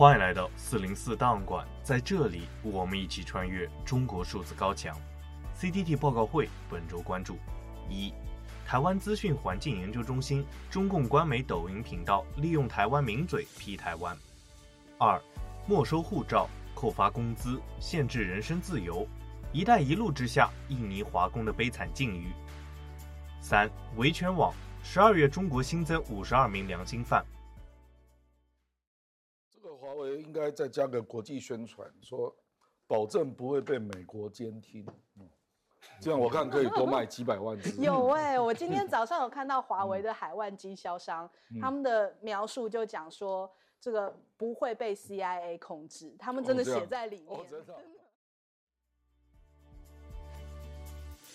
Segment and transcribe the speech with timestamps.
[0.00, 4.96] 欢迎来到四零四档案馆，在这里，我们一起穿越中国数字高墙。
[5.54, 7.36] CTT 报告会本周关注：
[7.86, 8.10] 一、
[8.66, 14.16] 台湾资讯环境研究中心中共官媒抖音频道利用台湾名嘴批台湾；
[14.96, 15.20] 二、
[15.66, 19.06] 没收护照、扣发工资、限制人身自由
[19.52, 22.30] ，“一带一路”之下印尼华工的悲惨境遇；
[23.42, 24.50] 三、维权网
[24.82, 27.22] 十二月中国新增五十二名良心犯。
[30.08, 32.34] 应该再加个国际宣传，说
[32.86, 34.86] 保证不会被美国监听，
[35.18, 35.28] 嗯，
[36.00, 37.70] 这样我看可以多卖几百万只。
[37.82, 47.38] 有哎、欸，我今天早上有看到华为的海外经销商，嗯、他们的描述就讲说这个不会被 CIA 控制，他们真的写在里面。
[47.38, 47.74] 哦哦、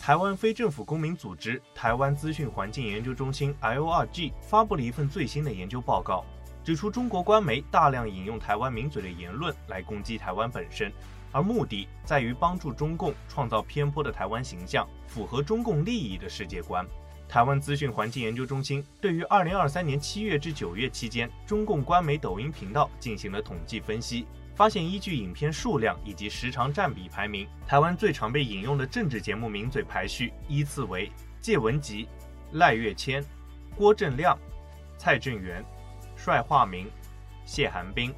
[0.00, 6.24] 台湾非政府公民组织台湾资讯环境研究中心 IORG 发布了一份最新的研究报告。
[6.64, 10.92] 指出，中国官媒大量引用台湾名嘴的言论来攻击台湾本身，
[11.32, 16.86] 而目的在于帮助中共创造偏颇的台湾形象，符合中共利益的世界观。
[17.28, 32.06] 台湾资讯环境研究中心对于二零二三年七月至九月期间中共官媒抖音频道进行了统计分析，发现依据影片数量以及时长占比排名，台湾最常被引用的政治节目名嘴排序依次为介文吉、
[32.52, 33.24] 赖岳谦、
[33.74, 34.38] 郭正亮、
[34.96, 35.64] 蔡正元。
[36.24, 36.88] 帅化名、
[37.44, 38.14] 谢寒冰、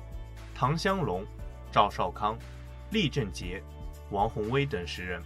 [0.55, 1.25] 唐湘龙、
[1.73, 2.37] 赵少康、
[2.91, 3.63] 厉正杰、
[4.11, 5.23] 王鸿威等十人。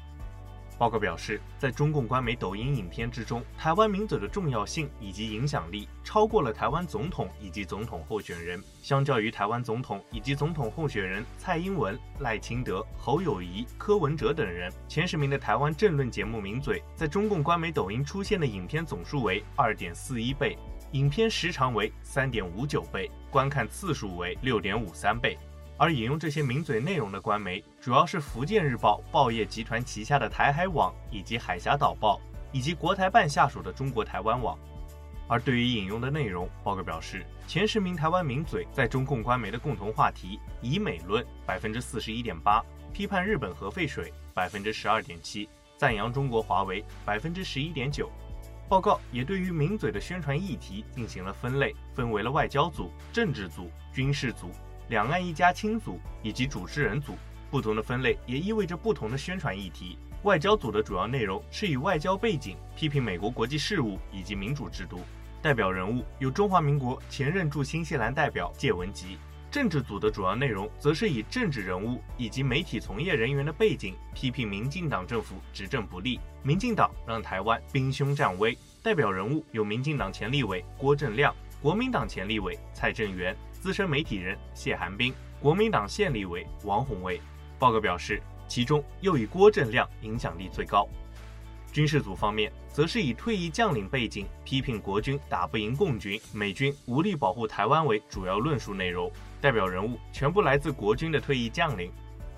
[0.79, 8.62] 报告表示，在中共官媒抖音影片之中，台湾名嘴的重要性以及影响力超过了台湾总统以及总统候选人。
[8.81, 20.56] 相较于台湾总统以及总统候选人蔡英文、赖清德、侯友谊、柯文哲等人，前十名的台湾政论节目名嘴，在中共官媒抖音出现的影片总数为二点四一倍。
[20.92, 25.37] 影片时长为三点五九倍，观看次数为六点五三倍，
[25.76, 32.19] 而引用这些名嘴内容的官媒主要是福建日报报业集团旗下的台海网以及海峡导报，
[32.53, 34.59] 以及国台办下属的中国台湾网。
[35.28, 45.47] 而对于引用的内容，报告表示，前十名台湾名嘴在中共官媒的共同话题：以美论百分之四十一点八，批判日本核废水百分之十二点七，
[45.77, 48.10] 赞扬中国华为百分之十一点九。
[48.69, 54.51] 报告也对于名嘴的宣传议题进行了分类，分为了外交组、政治组、军事组、
[54.89, 57.15] 两岸一家亲组以及主持人组。
[57.51, 59.99] 不同的分类也意味着不同的宣传议题。
[60.25, 65.01] 外交组的主要内容是以外交背景批评美国国际事务以及民主制度，
[65.41, 69.17] 代表人物有中华民国前任驻新西兰代表介文吉。
[69.50, 78.56] 政治组的主要内容则是以政治人物以及媒体从业人员的背景批评民进党政府执政不力，民进党让台湾兵凶战危。
[78.82, 87.20] 代表人物有民进党前立委郭正亮、国民党前立委蔡正元、资深媒体人谢寒冰、国民党现立委王鸿薇。
[87.59, 90.86] 报告表示，其中又以郭正亮影响力最高。
[91.72, 99.10] 军事组方面，则是以退役将领背景批评国军打不赢共军、美军无力保护台湾为主要论述内容。
[99.41, 101.93] 代表人物全部来自国军的退役将领，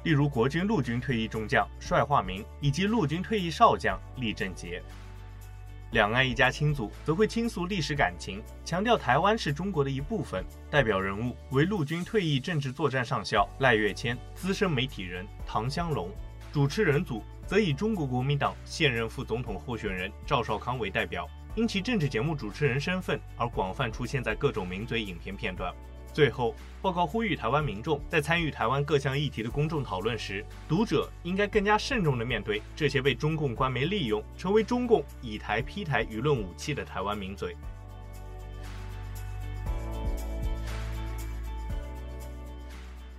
[0.04, 4.82] 例如国军陆军退役中将帅化明以及陆军退役少将厉正杰。
[5.92, 10.44] 两岸一家亲组则会倾诉历史感情，强调台湾是中国的一部分。
[10.70, 16.08] 代表人物为陆军退役政治作战上校赖岳谦、资深媒体人唐湘龙。
[16.52, 25.74] 主持人组则以中国国民党现任副总统候选人赵少康为代表，因其政治节目主持人身份而广泛出现在各种名嘴影片片段。
[26.12, 37.56] 最后，报告呼吁台湾民众在参与台湾各项议题的公众讨论时，读者应该更加慎重地面对这些被中共官媒利用，成为中共以台批台舆论武器的台湾名嘴。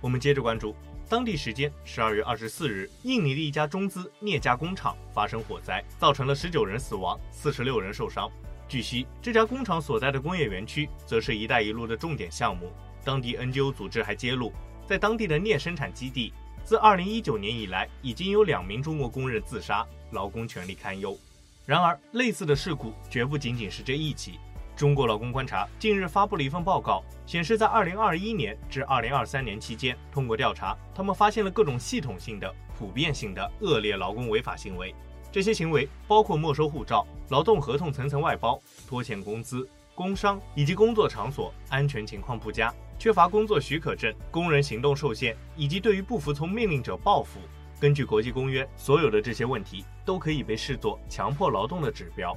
[0.02, 0.74] 我们接着关注，
[1.08, 8.30] 当地时间十二月二十四日，印尼的一家中资镍加工厂发生火灾，造成了十九人死亡，四十六人受伤。
[8.68, 12.72] 据悉，这家工厂所在的工业园区则是一带一路的重点项目。
[13.04, 14.52] 当地 NGO 组织还揭露，
[14.86, 16.32] 在当地的镍生产基地，
[16.64, 21.18] 自2019年以来，已经有两名中国工人自杀，劳工权利堪忧。
[21.66, 24.38] 然而，类似的事故绝不仅仅是这一起。
[24.74, 34.94] 中国劳工观察近日发布了一份报告，显示在2021年至2023年期间，通过调查，他们发现了各种系统性的、普遍性的恶劣劳工违法行为。
[35.32, 47.40] 这些行为包括没收护照、劳动合同层层外包、拖欠工资、工伤以及工作场所安全情况不佳、缺乏工作许可证、工人行动受限，以及对于不服从命令者报复。
[47.80, 52.36] 根据国际公约，所有的这些问题都可以被视作强迫劳动的指标。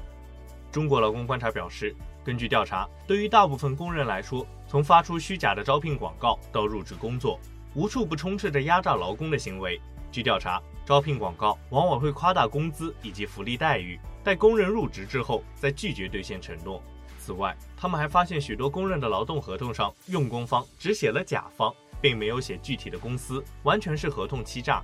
[0.71, 1.93] 中国劳工观察表示，
[2.23, 7.39] 根据调查，对于大部分工人来说，从发出虚假的招聘广告到入职工作，
[7.73, 9.79] 无处不充斥着压榨劳工的行为。
[10.15, 16.81] 据调查，招聘广告往往会夸大工资以及福利待遇，待工人入职之后再拒绝兑现承诺。
[17.19, 21.69] 此外，他们还发现许多工人的劳动合同上，用工方只写了甲方，
[21.99, 24.81] 并没有写具体的公司，完全是合同欺诈。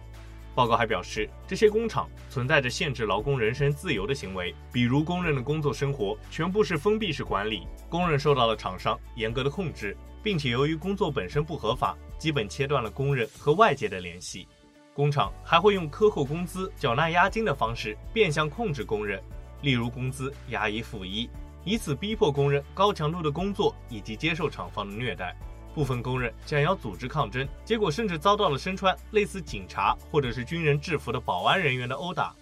[0.53, 14.45] 报告还表示，这些工厂存在着限制劳工人身自由的行为，比如工人的工作生活全部是封闭式管理，工人受到了厂商严格的控制，并且由于工作本身不合法，基本切断了工人和外界的联系。
[14.93, 19.21] 工厂还会用克扣工资、缴纳押金的方式变相控制工人，
[19.61, 21.29] 例如工资押一付一，
[21.63, 25.35] 以此逼迫工人高强度的工作以及接受厂方的虐待。
[25.73, 32.35] 部分工人想要组织抗争，结果甚至遭到了身穿类似警察或者是军人制服的保安人员的殴打。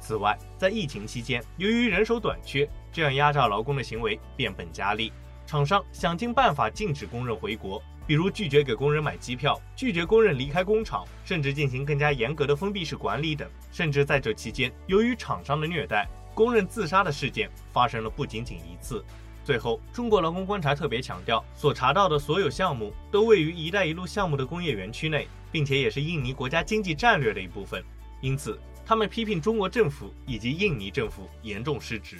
[0.00, 5.12] 此外，在疫情期间，由于人手短缺，这样压榨劳工的行为变本加厉。
[5.46, 13.48] 厂商想尽办法禁止工人回国，比如拒绝给工人买机票，拒绝工人离开工厂，甚至进行更加严格的封闭式管理等。
[13.72, 19.04] 甚至在这期间，由于厂商的虐待，工人自杀的事件发生了不仅仅一次。
[19.42, 27.82] 最后，中国劳工观察特别强调，所查到的所有项目都位于“一带一路”项目的工业园区内，并且也是印尼国家经济战略的一部分。
[28.22, 32.18] 因此，他们批评中国政府以及印尼政府严重失职。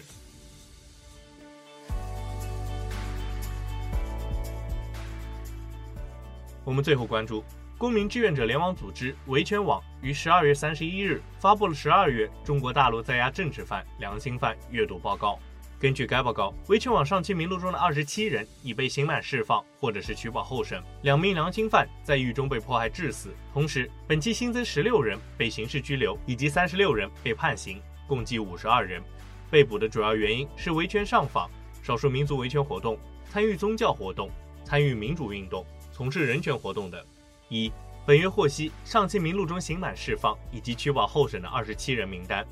[6.64, 7.44] 我们最后关注，
[7.76, 15.38] 公民志愿者联网组织维权网于十二月三十一日发布了十二月中国大陆在押政治犯、良心犯阅读报告。
[15.78, 23.34] 根据该报告，维权网上期名录中的二十七人已被刑满释放，或者是取保候审；两名良心犯在狱中被迫害致死。
[23.52, 29.02] 同时，本期新增十六人被刑事拘留，以及三十六人被判刑，共计五十二人。
[29.50, 31.50] 被捕的主要原因是维权上访、
[31.82, 34.31] 少数民族维权活动、参与宗教活动、
[34.64, 37.06] 参与民主运动、从事人权活动的。
[37.49, 37.70] 一、
[38.05, 42.44] 本月获悉上期名录中刑满释放以及取保候审的二十七人名单：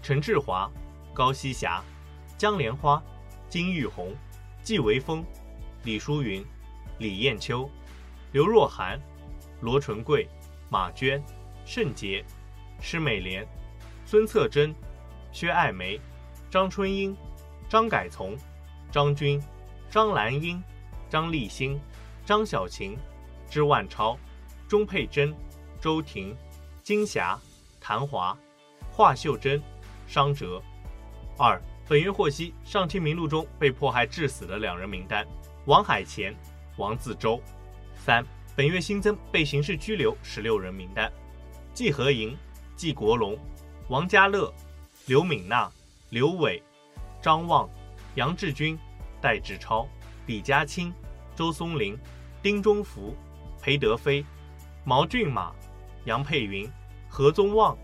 [0.00, 0.70] 陈志华、
[1.12, 1.82] 高希霞。
[2.36, 3.02] 江莲花、
[3.48, 4.12] 金玉红、
[4.62, 5.24] 季维峰、
[5.84, 6.44] 李淑云、
[6.98, 7.70] 李艳秋、
[8.32, 9.00] 刘若涵、
[9.60, 10.28] 罗纯贵、
[10.68, 11.22] 马娟、
[11.64, 12.24] 盛杰、
[12.80, 13.46] 施美莲、
[14.04, 14.74] 孙策珍、
[15.32, 15.98] 薛爱梅、
[16.50, 17.16] 张春英、
[17.68, 18.36] 张改从、
[18.90, 19.40] 张军、
[19.88, 20.62] 张兰英、
[21.08, 21.80] 张立新、
[22.26, 22.96] 张小琴、
[23.50, 24.18] 支万超、
[24.68, 25.34] 钟佩珍、
[25.80, 26.36] 周婷、
[26.82, 27.38] 金霞、
[27.80, 28.36] 谭华、
[28.90, 29.62] 华秀珍、
[30.06, 30.62] 商哲。
[31.38, 31.60] 二。
[31.86, 35.26] 本月获悉上清名录中被迫害致死的两人名单：
[35.66, 36.34] 王海干、
[36.78, 37.38] 王自周。
[37.94, 38.24] 三、
[38.56, 41.12] 本月新增被刑事拘留十六人名单：
[41.74, 42.34] 季和莹、
[42.74, 43.38] 季国龙、
[43.90, 44.50] 王家乐、
[45.04, 45.70] 刘敏娜、
[46.08, 46.62] 刘伟、
[47.20, 47.68] 张望、
[48.14, 48.78] 杨志军、
[49.20, 49.86] 戴志超、
[50.26, 50.90] 李家清、
[51.34, 51.98] 周松林、
[52.42, 53.16] 丁忠福、
[53.60, 54.24] 裴德飞、
[54.84, 55.52] 毛俊马、
[56.04, 56.70] 杨佩云、
[57.08, 57.76] 何宗旺、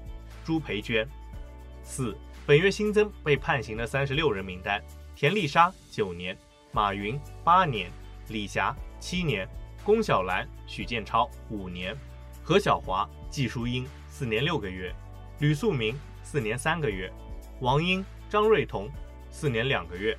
[0.45, 1.09] 朱培娟。
[1.83, 2.17] 四。
[2.47, 4.83] 本月新增被判刑的三十六人名单：
[5.15, 6.37] 田丽莎九年，
[6.73, 7.89] 马云八年，
[8.29, 9.49] 李霞七年，
[9.85, 11.97] 龚小兰、许建超五年，
[12.43, 14.93] 何小华、季淑英四年六个月，
[15.39, 17.13] 吕素明四年三个月，
[17.61, 18.91] 王英、张瑞彤
[19.31, 20.19] 四年两个月，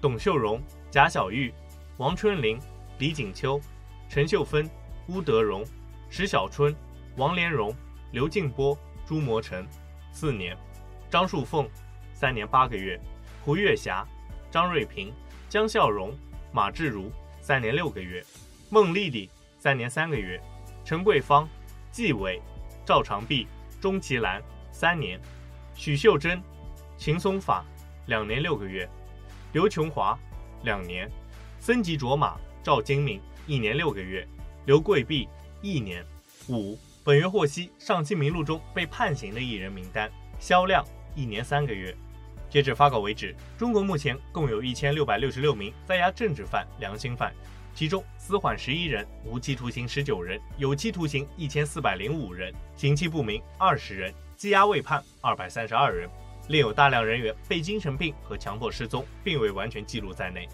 [0.00, 0.60] 董秀荣、
[0.90, 1.54] 贾小玉、
[2.00, 2.58] 王春林、
[2.98, 3.60] 李锦秋、
[4.08, 4.66] 陈秀芬、
[5.06, 5.62] 鄔德荣、
[6.08, 6.74] 石小春、
[7.18, 7.74] 王连荣、
[8.10, 9.66] 刘静波、朱摩成
[10.10, 10.56] 四年。
[11.10, 11.68] 张树凤，
[12.14, 12.98] 三年八个月；
[13.44, 14.02] 胡月霞、
[14.50, 15.12] 张瑞平、
[15.50, 16.16] 江孝荣、
[16.54, 18.22] 马志如，三年六个月；
[18.70, 19.28] 孟丽丽，
[19.58, 20.40] 三年三个月；
[20.82, 21.46] 陈桂芳、
[21.92, 22.40] 纪伟、
[22.82, 23.46] 赵长碧、
[23.78, 24.42] 钟其兰，
[24.72, 25.20] 三年；
[25.74, 26.42] 许秀珍、
[26.96, 27.62] 秦松法，
[28.06, 28.88] 两年六个月；
[29.52, 30.18] 刘琼华，
[30.62, 31.06] 两年；
[31.62, 34.24] 森吉卓玛、赵金明，一年六个月；
[34.64, 35.28] 刘桂碧，
[35.60, 36.02] 一年。
[36.48, 40.82] 五，本月获悉上期名录中被判刑的艺人名单：萧亮。
[41.14, 41.94] 一年三个月，
[42.48, 47.30] 截至发稿为止，中国目前共有一千六百六十六名在押政治犯、良心犯，
[47.74, 56.08] 其中死缓十一人，无期徒刑十九人，有期徒刑一千四百零五人，刑期不明二十人，羁押未判二百三十二人，
[56.48, 60.48] 另有大量人员被精神病和强迫失踪，并未完全记录在内。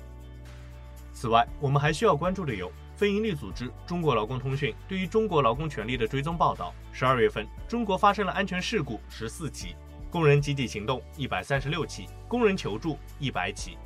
[1.16, 6.75] 此外，我们还需要关注的有非营利组织中国劳工通讯对于中国劳工权利的追踪报道。
[6.92, 9.75] 十二月份，中国发生了安全事故十四起。
[10.11, 13.78] 工人集体行动一百三十六起，工人求助一百起。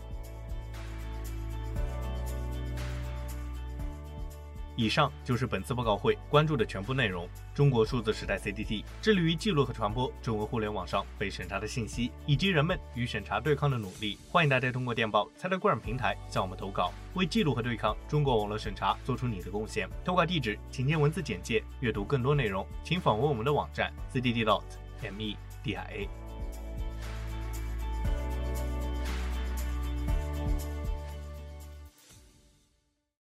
[4.77, 7.29] 以上就是本次报告会关注的全部内容。
[7.55, 14.19] 中国数字时代 CDT 致力于记录和传播中文互联网上被审查的信息，以及人们与审查对抗的努力。
[14.31, 19.89] 欢迎大家通过电报、Telegram 平台向我们投稿，为记录和对抗中国网络审查做出你的贡献。
[20.05, 21.63] 投稿地址请见文字简介。
[21.81, 26.20] 阅读更多内容，请访问我们的网站 cdt.dot.me.dia。